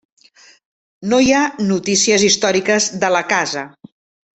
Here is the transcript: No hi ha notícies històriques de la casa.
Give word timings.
No 1.11 1.19
hi 1.25 1.29
ha 1.35 1.43
notícies 1.67 2.27
històriques 2.31 2.91
de 3.05 3.17
la 3.19 3.25
casa. 3.37 3.69